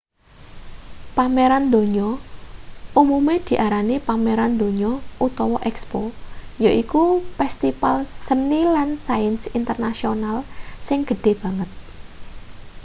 [1.17, 2.09] pameran donya
[3.01, 4.91] umume diarani pameran donya
[5.27, 6.01] utawa expo
[6.63, 7.03] yaiku
[7.37, 10.37] pestipal seni lan sains internasional
[10.87, 11.69] sing gedhe banget